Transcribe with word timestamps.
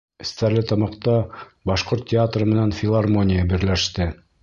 Стәрлетамаҡта 0.27 1.17
башҡорт 1.73 2.09
театры 2.17 2.51
менән 2.55 2.77
филармония 2.83 3.49
берләште 3.57 4.15